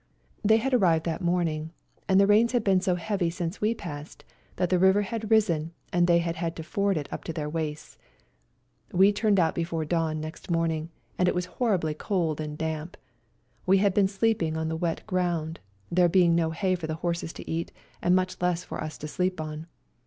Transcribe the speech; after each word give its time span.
They 0.43 0.57
had 0.57 0.73
arrived 0.73 1.05
that 1.05 1.21
morning, 1.21 1.69
and 2.09 2.19
the 2.19 2.25
rains 2.25 2.53
had 2.53 2.63
been 2.63 2.81
so 2.81 2.95
heavy 2.95 3.29
since 3.29 3.61
we 3.61 3.75
passed 3.75 4.23
that 4.55 4.71
the 4.71 4.79
river 4.79 5.03
had 5.03 5.29
risen 5.29 5.73
and 5.93 6.07
they 6.07 6.17
had 6.17 6.37
had 6.37 6.55
to 6.55 6.63
ford 6.63 6.97
it 6.97 7.07
up 7.13 7.23
to 7.25 7.31
their 7.33 7.47
waists. 7.47 7.99
We 8.91 9.13
turned 9.13 9.39
out 9.39 9.53
before 9.53 9.85
dawn 9.85 10.19
next 10.19 10.49
morning, 10.49 10.89
and 11.19 11.27
it 11.27 11.35
was 11.35 11.45
horribly 11.45 11.93
cold 11.93 12.41
and 12.41 12.57
damp; 12.57 12.97
we 13.67 13.77
had 13.77 13.93
been 13.93 14.07
sleeping 14.07 14.57
on 14.57 14.69
the 14.69 14.75
wet 14.75 15.05
ground, 15.05 15.59
there 15.91 16.09
being 16.09 16.33
no 16.33 16.49
hay 16.49 16.73
for 16.73 16.87
the 16.87 16.95
horses 17.05 17.31
to 17.33 17.47
eat, 17.47 17.71
and 18.01 18.15
much 18.15 18.41
less 18.41 18.63
for 18.63 18.83
us 18.83 18.97
to 18.97 19.07
sleep 19.07 19.39
on. 19.39 19.67